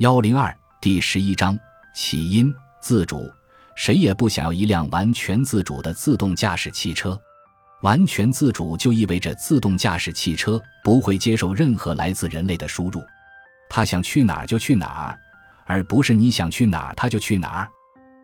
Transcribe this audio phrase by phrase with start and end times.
[0.00, 1.58] 幺零二第十一章
[1.92, 3.30] 起因自主。
[3.74, 7.20] 谁也不想要一辆完全自主的自动驾驶汽车。
[7.82, 13.02] 完全自主就意味着自动驾驶汽车不会接受任何来自人类的输入，
[13.68, 15.18] 它想去哪儿就去哪儿，
[15.66, 17.68] 而不是你想去哪儿它就去哪儿。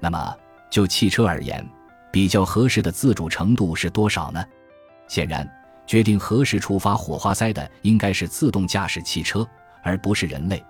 [0.00, 0.34] 那么，
[0.70, 1.62] 就汽车而言，
[2.10, 4.42] 比较合适的自主程度是多少呢？
[5.06, 5.46] 显然，
[5.86, 9.46] 决定何时触发火花塞的应该是自动驾驶汽车，
[9.82, 10.64] 而不是人类。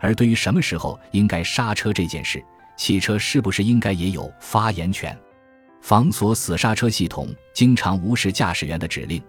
[0.00, 2.42] 而对于什么时候应该刹车这件事，
[2.76, 5.16] 汽车是不是应该也有发言权？
[5.80, 9.22] 防锁死刹车系统经常无视驾驶员的指令，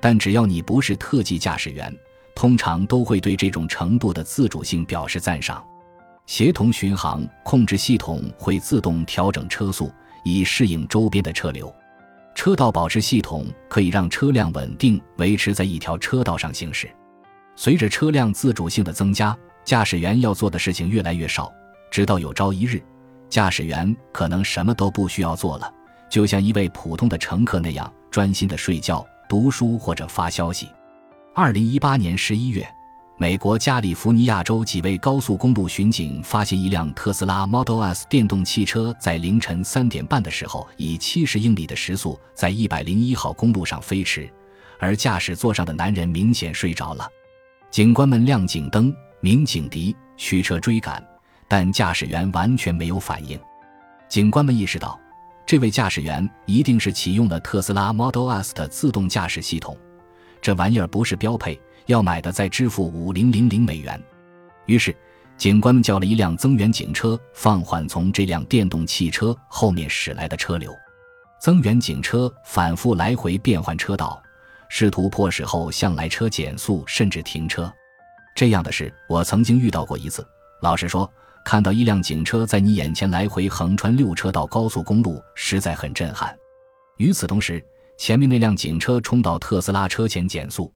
[0.00, 1.94] 但只要你不是特技驾驶员，
[2.34, 5.64] 通常都会对这种程度的自主性表示赞赏。
[6.26, 9.92] 协同巡航控制系统会自动调整车速，
[10.24, 11.72] 以适应周边的车流。
[12.34, 16.90] 车道保持系统可以让车辆稳定维持在一条车道上行驶。
[17.54, 21.52] 随着车辆自主性的增加，驾驶员要做的事情越来越少，
[21.90, 22.80] 直到有朝一日，
[23.28, 25.68] 驾驶员可能什么都不需要做了。
[26.08, 30.68] 就像一位普通的乘客那样专心的睡觉、读书或者发消息。
[31.34, 32.64] 二零一八年十一月，
[33.18, 44.30] 美国加利福尼亚州几位高速公路巡警发现一辆特斯拉 Model S 电动汽车在凌晨三点半的时候以七十英里的时速在一百零一号公路上飞驰，
[44.78, 47.08] 而驾驶座上的男人明显睡着了。
[47.68, 51.04] 警官们亮警灯、鸣警笛、驱车追赶，
[51.48, 53.38] 但驾驶员完全没有反应。
[54.08, 54.98] 警官们意识到。
[55.48, 59.78] 这位驾驶员一定是启用了特斯拉 Model S 的自动驾驶系统，
[60.42, 61.56] 这玩意儿不是标配，
[61.86, 64.02] 要买的再支付五零零零美元。
[64.64, 64.92] 于是，
[65.36, 70.74] 警官们叫了一辆增援警车，放缓从这辆电动汽车后面驶来的车流。
[71.40, 74.20] 增援警车反复来回变换车道，
[74.68, 77.72] 试图迫使后向来车减速甚至停车。
[78.36, 80.24] 这样的事我曾经遇到过一次。
[80.62, 81.10] 老实说。
[81.46, 86.36] 看到一辆警车在你眼前来回横穿六车道高速公路，实在很震撼。
[86.96, 87.64] 与此同时，
[87.96, 90.74] 前面那辆警车冲到特斯拉车前减速，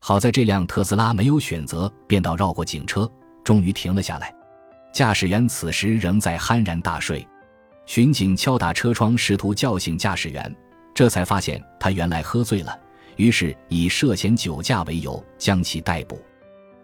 [0.00, 3.06] 好在这辆特斯拉没有选择变道绕过警车，
[3.44, 4.34] 终于停了下来。
[4.90, 7.28] 驾驶员此时仍在酣然大睡。
[7.84, 10.56] 巡警敲打车窗，试图叫醒驾驶员，
[10.94, 12.74] 这才发现他原来喝醉了，
[13.16, 16.18] 于是以涉嫌酒驾为由将其逮捕。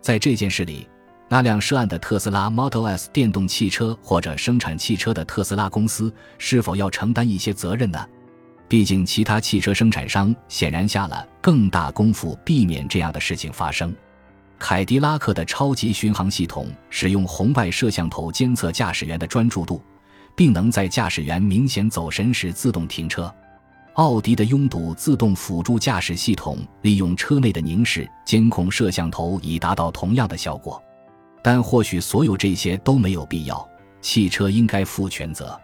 [0.02, 0.86] 在这件事里。
[1.28, 8.06] 那辆涉案的特斯拉 Model S 电动汽车或者生产汽车的特斯拉公司是否要承担一些责任呢？
[8.68, 13.94] 毕竟其他汽车生产商显然下了更大功夫避免这样的事情发生。
[14.58, 19.82] 凯迪拉克的超级巡航系统使用红外摄像头监测驾驶员的专注度，
[20.36, 23.34] 并能在驾驶员明显走神时自动停车。
[23.94, 30.82] 奥迪的拥堵自动辅助驾驶系统利用车内的凝视监控摄像头，以达到同样的效果。
[31.42, 33.68] 但或许所有这些都没有必要，
[34.00, 35.60] 汽车应该负全责。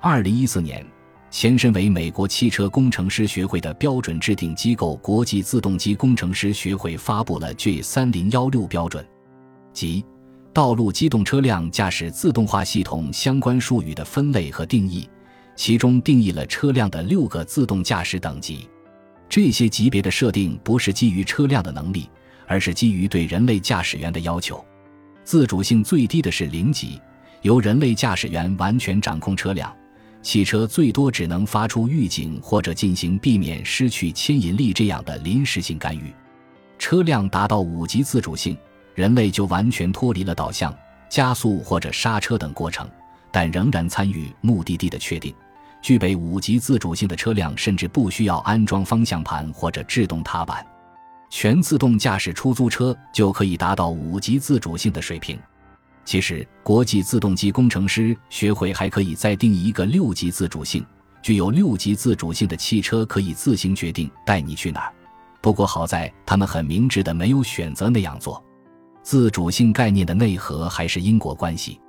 [0.00, 0.84] 二零一四年，
[1.30, 9.06] 前身为美国汽车工程师学会的标准制定机构国际自动机工程师学会发布了 G 三零幺六标准，
[9.72, 10.04] 即
[10.52, 15.08] 道路机动车辆驾驶自动化系统相关术语的分类和定义，
[15.60, 18.66] 其中定义了车辆的六个自动驾驶等级。
[19.28, 22.08] 这些级别的设定不是基于车辆的能力，
[22.46, 24.64] 而是基于对人类驾驶员的要求。
[25.22, 26.98] 自主性最低的是零级，
[27.42, 29.70] 由人类驾驶员完全掌控车辆，
[30.22, 36.10] 汽车最多只能发出预警或者进行避免失去牵引力这样的临时性干预。
[36.78, 38.56] 车辆达到五级自主性，
[38.94, 40.74] 人类就完全脱离了导向、
[41.10, 42.88] 加速或者刹车等过程，
[43.30, 45.34] 但仍然参与目的地的确定。
[45.82, 50.64] 具备五级自主性的车辆甚至不需要安装方向盘或者制动踏板。
[51.30, 55.38] 全自动驾驶出租车就可以达到五级自主性的水平。
[56.04, 60.84] 其实，国际自动机工程师学会还可以再定义一个六级自主性。
[61.22, 64.92] 具有六级自主性的汽车可以自行决定带你去哪儿。
[65.40, 68.42] 不过好在他们很明智的没有选择那样做。
[69.02, 71.80] 自主性概念的内核还是因果关系。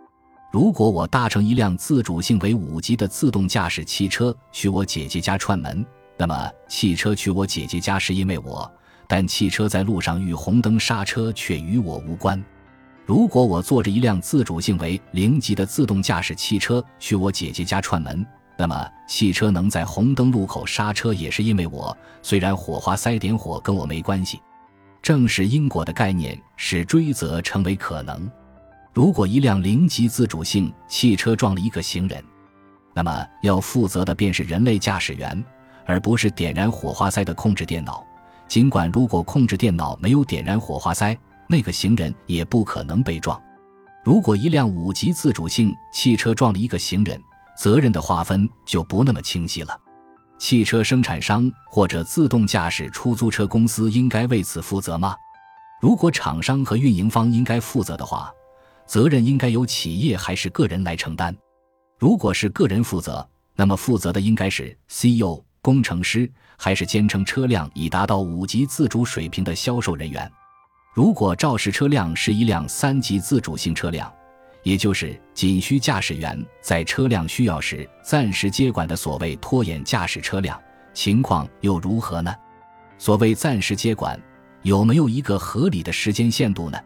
[0.52, 5.86] 如果我搭乘一辆自主性为五级的自动驾驶汽车去我姐姐家串门，
[6.18, 8.70] 那么汽车去我姐姐家是因为我。
[9.08, 12.44] 但汽车在路上遇红灯刹车却与我无关。
[13.06, 18.26] 如果我坐着一辆自主性为零级的自动驾驶汽车去我姐姐家串门，
[18.58, 21.98] 那么汽车能在红灯路口刹车也是因为我。
[22.22, 24.38] 虽然火花塞点火跟我没关系。
[25.02, 28.30] 正是因果的概念使追责成为可能。
[28.94, 32.22] 如果一辆零级自主性汽车撞了一个行人，
[32.94, 35.42] 那么要负责的便是人类驾驶员，
[35.86, 38.06] 而不是点燃火花塞的控制电脑。
[38.50, 41.18] 尽管如果控制电脑没有点燃火花塞，
[41.48, 43.42] 那个行人也不可能被撞。
[44.04, 47.18] 如果一辆五级自主性汽车撞了一个行人，
[47.58, 49.80] 责任的划分就不那么清晰了。
[50.38, 55.16] 汽车生产商或者自动驾驶出租车公司应该为此负责吗？
[55.80, 58.30] 如果厂商和运营方应该负责的话，
[58.92, 61.34] 责任应该由企业还是个人来承担？
[61.98, 70.30] 如果是个人负责，那么负责的应该是 CEO、工程师，还是坚称车辆已达到五级自主水平的销售人员？
[70.94, 74.12] 如果肇事车辆是一辆三级自主性车辆，
[74.62, 80.62] 也就是仅需驾驶员在车辆需要时暂时接管的所谓拖延驾驶车辆，
[80.94, 82.36] 情况又如何呢？
[82.98, 84.22] 所谓暂时接管，
[84.64, 86.78] 有没有一个合理的时间限度呢？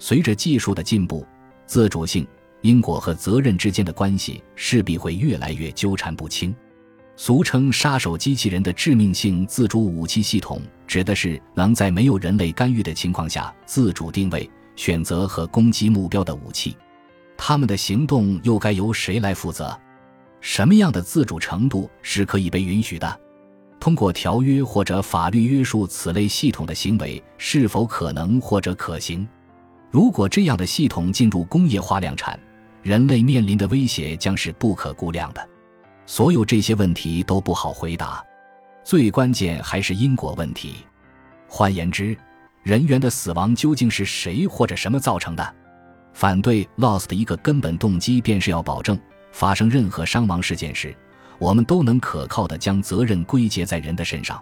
[0.00, 1.24] 随着技术的进步，
[1.66, 2.26] 自主性、
[2.62, 6.54] 因果和责任之间的关系势必会越来越纠缠不清。
[7.16, 16.76] 俗称“杀手机器人”的致命性自主武器系统，指的是能在没有人类干预的情况下自主定位、选择和攻击目标的武器。
[17.36, 19.74] 他们的行动又该由谁来负责？
[20.42, 23.20] 什么样的自主程度是可以被允许的？
[23.80, 29.26] 通过条约或者法律约束此类系统的行为是否可能或者可行？
[29.96, 32.38] 如果这样的系统进入工业化量产，
[32.82, 35.48] 人类面临的威胁将是不可估量的。
[36.04, 38.22] 所有这些问题都不好回答，
[38.84, 40.84] 最关键还是因果问题。
[41.48, 42.14] 换言之，
[42.62, 45.54] 人员的死亡究竟是谁或者什么造成的？
[46.12, 49.00] 反对 loss 的一个根本动机，便是要保证
[49.32, 50.94] 发生任何伤亡事件时，
[51.38, 54.38] 我们都能可靠的将责任归结在人的身上。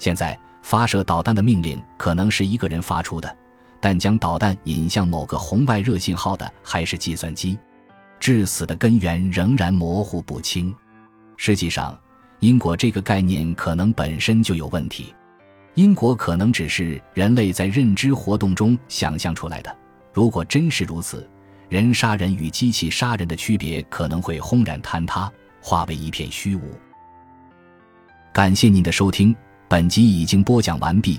[0.00, 3.36] 现在发射导弹的命令可能是一个人发出的，
[3.80, 7.58] 但将导弹引向某个红外热信号的还是计算机。
[8.18, 10.74] 致死的根源仍然模糊不清。
[11.38, 11.98] 实际上，
[12.40, 15.14] 因果这个概念可能本身就有问题。
[15.74, 19.74] 因果可能只是人类在认知活动中想象出来的。
[20.12, 21.26] 如果真是如此，
[21.68, 25.32] 人杀人与机器杀人的区别可能会轰然坍塌，
[25.62, 26.62] 化为一片虚无。
[28.32, 29.34] 感谢您的收听，
[29.68, 31.18] 本集已经播讲完毕。